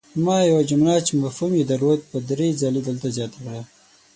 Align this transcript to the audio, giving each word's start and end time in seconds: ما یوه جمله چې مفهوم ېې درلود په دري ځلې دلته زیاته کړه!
ما 0.25 0.37
یوه 0.49 0.63
جمله 0.69 0.93
چې 1.07 1.11
مفهوم 1.23 1.51
ېې 1.59 1.63
درلود 1.71 1.99
په 2.11 2.17
دري 2.29 2.49
ځلې 2.61 2.81
دلته 2.87 3.07
زیاته 3.15 3.37
کړه! 3.43 3.61